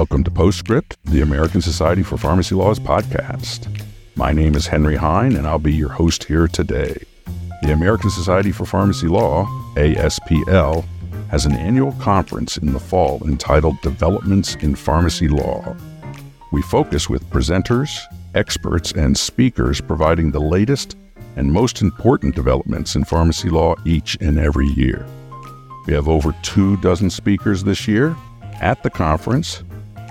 [0.00, 3.68] Welcome to Post-Scrip, the American Society for Pharmacy Law's podcast.
[4.16, 7.04] My name is Henry Hein, and I'll be your host here today.
[7.60, 9.44] The American Society for Pharmacy Law,
[9.74, 10.86] ASPL,
[11.28, 15.76] has an annual conference in the fall entitled Developments in Pharmacy Law.
[16.50, 17.94] We focus with presenters,
[18.34, 20.96] experts, and speakers providing the latest
[21.36, 25.06] and most important developments in pharmacy law each and every year.
[25.86, 28.16] We have over two dozen speakers this year
[28.62, 29.62] at the conference.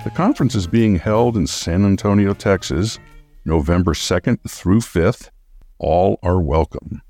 [0.05, 2.99] The conference is being held in San Antonio, Texas,
[3.43, 5.29] November 2nd through 5th.
[5.77, 7.01] All are welcome.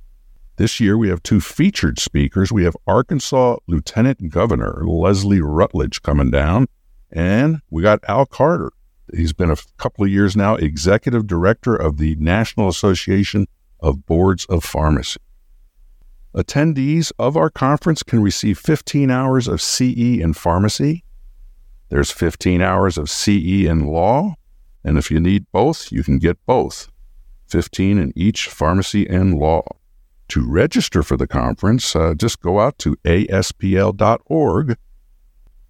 [0.56, 2.52] This year, we have two featured speakers.
[2.52, 6.66] We have Arkansas Lieutenant Governor Leslie Rutledge coming down,
[7.12, 8.72] and we got Al Carter.
[9.16, 13.46] He's been a couple of years now executive director of the National Association
[13.80, 15.20] of Boards of Pharmacy.
[16.36, 21.04] Attendees of our conference can receive 15 hours of CE in pharmacy.
[21.90, 24.36] There's 15 hours of CE in law,
[24.84, 26.90] and if you need both, you can get both
[27.48, 29.64] 15 in each pharmacy and law.
[30.30, 34.78] To register for the conference, uh, just go out to aspl.org.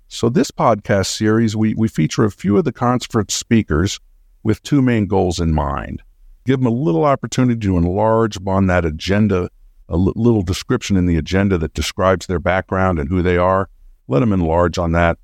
[0.09, 4.01] So, this podcast series, we, we feature a few of the conference speakers
[4.43, 6.01] with two main goals in mind.
[6.45, 9.49] Give them a little opportunity to enlarge upon that agenda,
[9.87, 13.69] a l- little description in the agenda that describes their background and who they are.
[14.07, 15.17] Let them enlarge on that.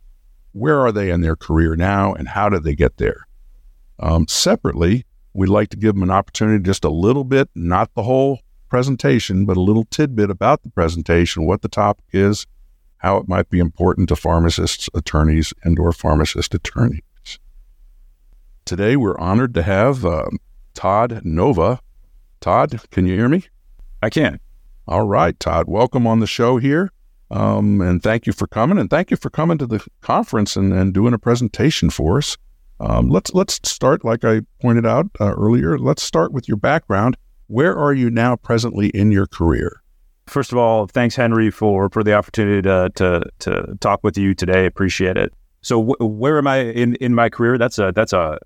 [0.55, 3.27] Where are they in their career now, and how did they get there?
[3.99, 8.03] Um, separately, we'd like to give them an opportunity, just a little bit, not the
[8.03, 8.39] whole
[8.69, 12.47] presentation, but a little tidbit about the presentation, what the topic is,
[12.99, 17.01] how it might be important to pharmacists, attorneys, and or pharmacist attorneys.
[18.63, 20.37] Today, we're honored to have um,
[20.73, 21.81] Todd Nova.
[22.39, 23.43] Todd, can you hear me?
[24.01, 24.39] I can.
[24.87, 26.93] All right, Todd, welcome on the show here.
[27.31, 30.71] Um, and thank you for coming, and thank you for coming to the conference and,
[30.71, 32.37] and doing a presentation for us.
[32.79, 35.77] Um, let's let's start, like I pointed out uh, earlier.
[35.79, 37.17] Let's start with your background
[37.47, 39.81] where are you now presently in your career?
[40.27, 44.33] First of all, thanks, Henry, for, for the opportunity to, to, to talk with you
[44.33, 44.65] today.
[44.65, 45.31] Appreciate it.
[45.61, 47.57] So, where am I in, in my career?
[47.57, 48.37] That's a that's a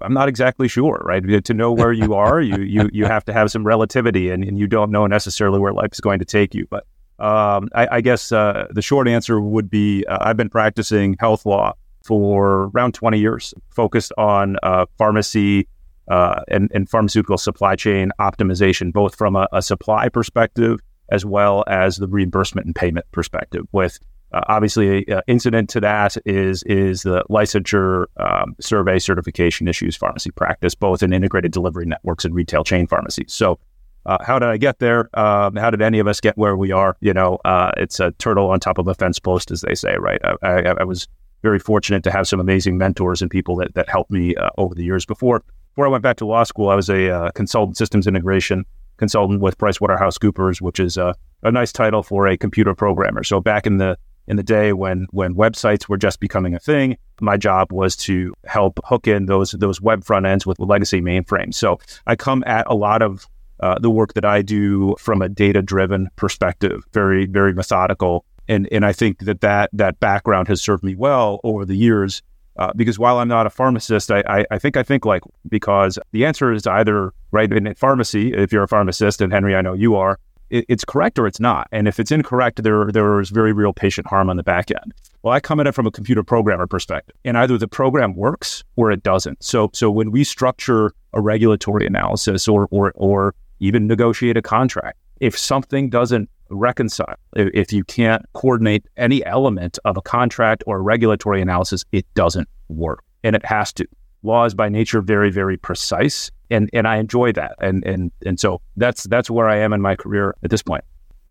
[0.00, 1.44] I'm not exactly sure, right?
[1.44, 4.58] To know where you are, you you you have to have some relativity, and, and
[4.58, 6.66] you don't know necessarily where life is going to take you.
[6.70, 6.86] But
[7.18, 11.46] um, I, I, guess uh, the short answer would be uh, I've been practicing health
[11.46, 11.72] law
[12.04, 15.66] for around 20 years, focused on uh, pharmacy,
[16.08, 20.78] uh, and, and, pharmaceutical supply chain optimization, both from a, a, supply perspective
[21.10, 23.64] as well as the reimbursement and payment perspective.
[23.72, 23.98] With
[24.32, 30.30] uh, obviously, uh, incident to that is is the licensure um, survey certification issues pharmacy
[30.30, 33.32] practice, both in integrated delivery networks and retail chain pharmacies.
[33.32, 33.58] So.
[34.06, 35.10] Uh, how did I get there?
[35.18, 36.96] Um, how did any of us get where we are?
[37.00, 39.96] You know, uh, it's a turtle on top of a fence post, as they say,
[39.98, 40.20] right?
[40.24, 41.08] I, I, I was
[41.42, 44.74] very fortunate to have some amazing mentors and people that, that helped me uh, over
[44.74, 45.42] the years before
[45.76, 48.64] before I went back to law school, I was a uh, consultant systems integration
[48.96, 53.22] consultant with PricewaterhouseCoopers, which is a, a nice title for a computer programmer.
[53.22, 56.96] So back in the in the day when when websites were just becoming a thing,
[57.20, 61.56] my job was to help hook in those those web front ends with legacy mainframes.
[61.56, 63.28] So I come at a lot of
[63.60, 68.68] uh, the work that I do from a data driven perspective, very very methodical, and
[68.72, 72.22] and I think that that that background has served me well over the years
[72.58, 75.98] uh, because while I'm not a pharmacist, I, I, I, think I think like because
[76.12, 79.74] the answer is either right in pharmacy, if you're a pharmacist, and Henry, I know
[79.74, 80.18] you are,
[80.48, 81.68] it, it's correct or it's not.
[81.70, 84.94] And if it's incorrect, there there is very real patient harm on the back end.
[85.22, 88.64] Well, I come at it from a computer programmer perspective, and either the program works
[88.76, 89.42] or it doesn't.
[89.42, 94.98] So so when we structure a regulatory analysis or or or even negotiate a contract,
[95.20, 97.16] if something doesn't reconcile.
[97.34, 102.48] If you can't coordinate any element of a contract or a regulatory analysis, it doesn't
[102.68, 103.02] work.
[103.24, 103.86] And it has to.
[104.22, 106.30] Law is by nature very, very precise.
[106.50, 107.56] And and I enjoy that.
[107.60, 110.84] And and and so that's that's where I am in my career at this point.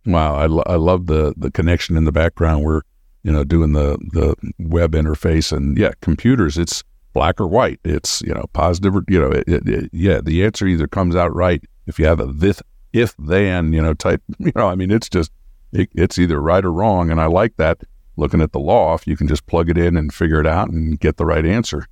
[0.05, 2.63] Wow, I, lo- I love the the connection in the background.
[2.63, 2.81] We're
[3.23, 6.57] you know doing the the web interface and yeah, computers.
[6.57, 6.83] It's
[7.16, 7.79] black or white.
[7.84, 10.22] It's you know positive or you know it, it, it, yeah.
[10.22, 12.62] The answer either comes out right if you have a this
[12.96, 15.32] if then, you know, type, you know, I mean, it's just,
[15.73, 17.12] it, it's either right or wrong.
[17.12, 17.82] And I like that
[18.16, 20.70] looking at the law, if you can just plug it in and figure it out
[20.70, 21.88] and get the right answer.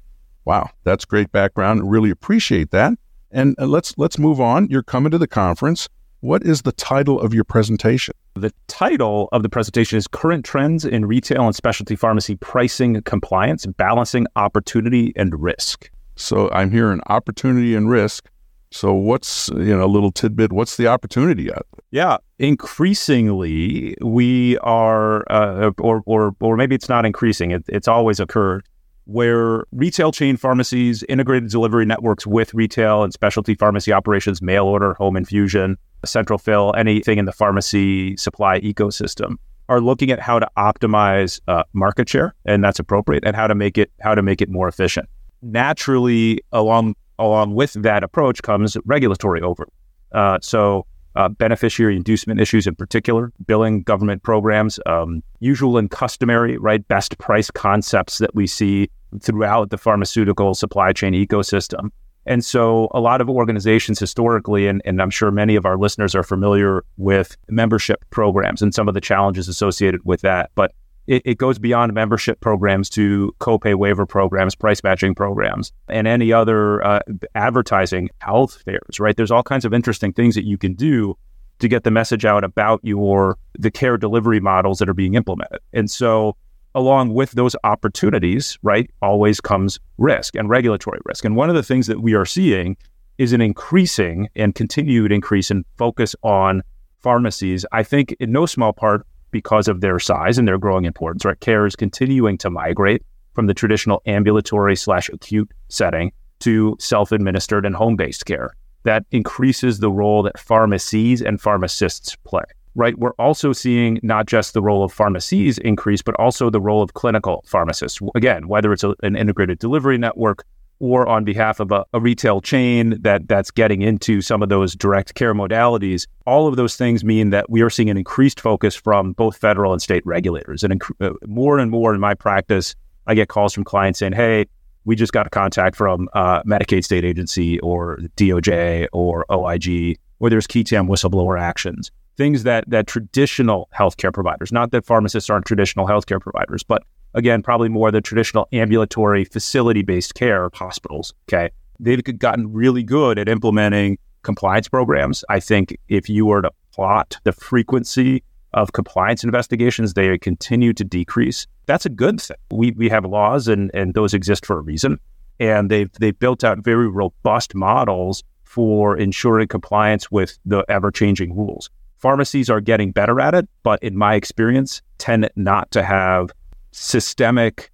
[0.46, 1.92] Wow, that's great background.
[1.92, 2.94] Really appreciate that.
[3.32, 4.68] And let's let's move on.
[4.70, 5.90] You're coming to the conference.
[6.24, 8.16] What is the title of your presentation?
[8.36, 13.66] The title of the presentation is Current Trends in Retail and Specialty Pharmacy Pricing Compliance,
[13.66, 15.92] Balancing Opportunity and Risk.
[16.16, 18.30] So I'm hearing opportunity and risk.
[18.72, 20.54] So what's you know a little tidbit?
[20.54, 21.66] What's the opportunity there?
[21.92, 27.52] Yeah, increasingly we are, uh, or or or maybe it's not increasing.
[27.52, 28.66] It, it's always occurred.
[29.06, 34.94] Where retail chain pharmacies, integrated delivery networks with retail and specialty pharmacy operations, mail order,
[34.96, 39.36] home infusion, central fill, anything in the pharmacy supply ecosystem
[39.70, 43.56] are looking at how to optimize uh, market share, and that's appropriate, and how to
[43.56, 45.08] make it how to make it more efficient.
[45.42, 49.68] Naturally, along along with that approach comes regulatory over.
[50.12, 50.86] Uh, so
[51.16, 56.88] uh, beneficiary inducement issues in particular, billing government programs, um, usual and customary, right?
[56.88, 58.90] Best price concepts that we see
[59.22, 61.90] throughout the pharmaceutical supply chain ecosystem.
[62.26, 66.16] And so a lot of organizations historically, and, and I'm sure many of our listeners
[66.16, 70.50] are familiar with membership programs and some of the challenges associated with that.
[70.56, 70.74] But
[71.08, 76.32] it, it, goes beyond membership programs to copay waiver programs, price matching programs, and any
[76.32, 77.00] other uh,
[77.36, 79.18] advertising health fairs, right?
[79.18, 81.18] There's all kinds of interesting things that you can do
[81.60, 85.60] to get the message out about your the care delivery models that are being implemented.
[85.72, 86.36] And so
[86.76, 91.26] along with those opportunities, right, always comes risk and regulatory risk.
[91.26, 92.78] And one of the things that we are seeing
[93.18, 96.64] is an increasing and continued increase in focus on
[97.02, 97.66] pharmacies.
[97.72, 101.40] I think in no small part because of their size and their growing importance, right?
[101.42, 103.04] Care is continuing to migrate
[103.34, 108.56] from the traditional ambulatory slash acute setting to self-administered and home-based care.
[108.84, 112.44] That increases the role that pharmacies and pharmacists play.
[112.76, 112.98] Right.
[112.98, 116.96] We're also seeing not just the role of pharmacies increase, but also the role of
[116.96, 118.00] clinical pharmacists.
[118.16, 120.44] Again, whether it's a, an integrated delivery network
[120.80, 124.76] or on behalf of a, a, retail chain that that's getting into some of those
[124.76, 128.76] direct care modalities, all of those things mean that we are seeing an increased focus
[128.76, 130.64] from both federal and state regulators.
[130.64, 132.76] And inc- uh, more and more in my practice,
[133.08, 134.46] I get calls from clients saying, "Hey,
[134.86, 140.30] we just got a contact from uh, Medicaid state agency or DOJ or OIG, or
[140.30, 145.88] there's tam whistleblower actions." Things that that traditional healthcare providers, not that pharmacists aren't traditional
[145.88, 151.14] healthcare providers, but again, probably more the traditional ambulatory facility based care hospitals.
[151.30, 151.50] Okay.
[151.80, 155.24] They've gotten really good at implementing compliance programs.
[155.30, 158.24] I think if you were to plot the frequency
[158.54, 161.48] of compliance investigations, they continue to decrease.
[161.66, 162.38] That's a good thing.
[162.52, 165.00] We, we have laws and, and those exist for a reason.
[165.40, 171.36] And they've, they've built out very robust models for ensuring compliance with the ever changing
[171.36, 171.70] rules.
[171.98, 176.30] Pharmacies are getting better at it, but in my experience, tend not to have
[176.74, 177.72] systemic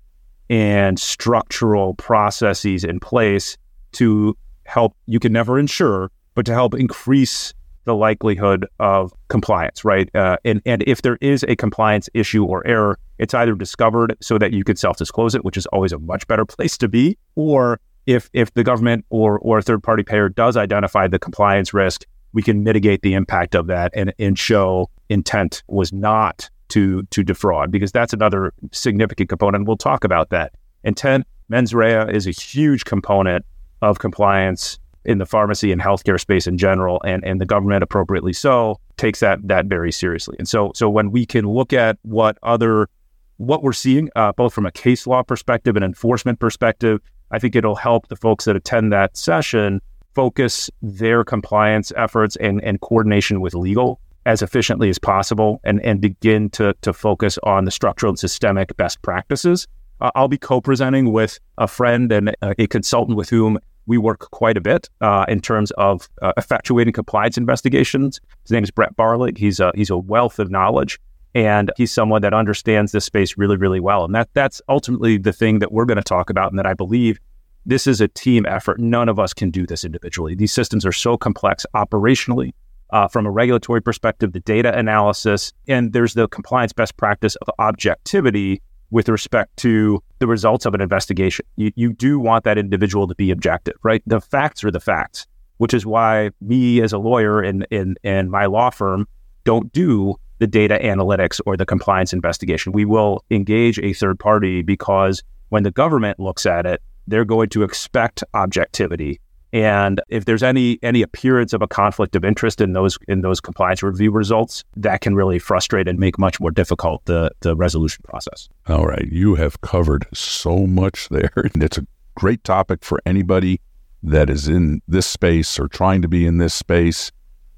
[0.49, 3.57] and structural processes in place
[3.93, 4.35] to
[4.65, 7.53] help you can never ensure but to help increase
[7.85, 10.13] the likelihood of compliance right?
[10.15, 14.37] Uh, and and if there is a compliance issue or error it's either discovered so
[14.37, 17.79] that you can self-disclose it which is always a much better place to be or
[18.05, 22.05] if if the government or or a third party payer does identify the compliance risk
[22.33, 27.23] we can mitigate the impact of that and and show intent was not to to
[27.23, 29.67] defraud because that's another significant component.
[29.67, 30.53] We'll talk about that.
[30.83, 33.45] Intent mens rea is a huge component
[33.81, 38.33] of compliance in the pharmacy and healthcare space in general, and and the government appropriately
[38.33, 40.35] so takes that that very seriously.
[40.39, 42.89] And so so when we can look at what other
[43.37, 46.99] what we're seeing, uh, both from a case law perspective and enforcement perspective,
[47.31, 49.81] I think it'll help the folks that attend that session
[50.13, 56.01] focus their compliance efforts and, and coordination with legal as efficiently as possible and, and
[56.01, 59.67] begin to, to focus on the structural and systemic best practices.
[60.01, 63.97] Uh, I'll be co presenting with a friend and a, a, consultant with whom we
[63.97, 68.21] work quite a bit uh, in terms of uh, effectuating compliance investigations.
[68.43, 69.37] His name is Brett Barlig.
[69.37, 70.99] He's a, he's a wealth of knowledge
[71.35, 74.05] and he's someone that understands this space really, really well.
[74.05, 76.73] And that that's ultimately the thing that we're going to talk about and that I
[76.73, 77.19] believe
[77.65, 78.79] this is a team effort.
[78.79, 80.33] None of us can do this individually.
[80.33, 82.53] These systems are so complex operationally,
[82.91, 87.49] uh, from a regulatory perspective, the data analysis, and there's the compliance best practice of
[87.59, 91.45] objectivity with respect to the results of an investigation.
[91.55, 94.01] You, you do want that individual to be objective, right?
[94.07, 95.27] The facts are the facts,
[95.57, 99.07] which is why me as a lawyer and, and, and my law firm
[99.43, 102.71] don't do the data analytics or the compliance investigation.
[102.71, 107.49] We will engage a third party because when the government looks at it, they're going
[107.49, 109.19] to expect objectivity
[109.51, 113.41] and if there's any any appearance of a conflict of interest in those in those
[113.41, 118.03] compliance review results, that can really frustrate and make much more difficult the the resolution
[118.07, 118.49] process.
[118.67, 123.59] All right, you have covered so much there, and it's a great topic for anybody
[124.03, 127.11] that is in this space or trying to be in this space.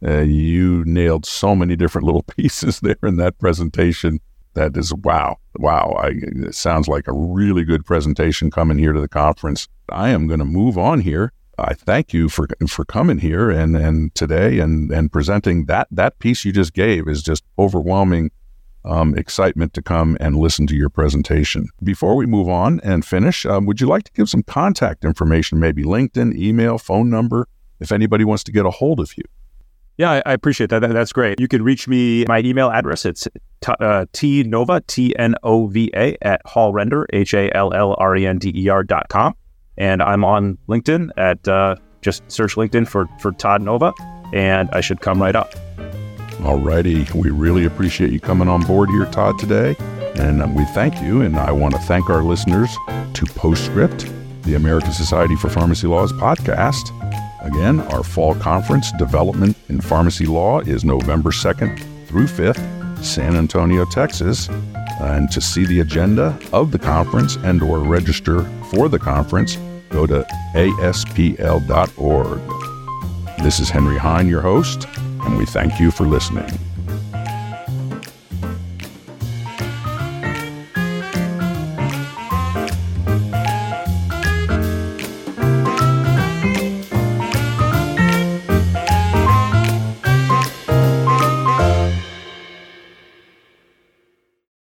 [0.04, 4.20] Uh, you nailed so many different little pieces there in that presentation.
[4.54, 5.98] That is wow, wow!
[6.02, 6.12] I,
[6.48, 9.68] it sounds like a really good presentation coming here to the conference.
[9.90, 13.76] I am going to move on here I thank you for for coming here and
[13.76, 18.32] and today and and presenting that that piece you just gave is just overwhelming
[18.84, 21.68] um, excitement to come and listen to your presentation.
[21.84, 25.60] Before we move on and finish, um, would you like to give some contact information,
[25.60, 27.48] maybe LinkedIn, email, phone number,
[27.80, 29.24] if anybody wants to get a hold of you?
[29.98, 30.80] Yeah, I, appreciate that.
[30.80, 30.94] that.
[30.94, 31.40] That's great.
[31.40, 32.26] You can reach me.
[32.28, 33.28] My email address it's
[33.60, 38.18] t, uh, tnova t n o v a at hallrender h a l l r
[38.18, 39.36] e n d e r dot com,
[39.82, 43.92] and I'm on LinkedIn at uh, just search LinkedIn for for Todd Nova,
[44.32, 45.54] and I should come right up.
[46.44, 49.76] Alrighty, we really appreciate you coming on board here, Todd, today,
[50.16, 51.22] and um, we thank you.
[51.22, 52.70] And I want to thank our listeners
[53.14, 53.92] to Post-Scrip,
[54.44, 56.92] the American Society for Pharmacy Law's podcast.
[57.42, 63.86] Again, our fall conference, Development in Pharmacy Law, is November 2nd through 5th, San Antonio,
[63.86, 64.48] Texas.
[65.00, 69.58] And to see the agenda of the conference and or register for the conference,
[69.92, 72.40] go to aspl.org.
[73.44, 76.50] This is Henry Hine, your host, and we thank you for listening.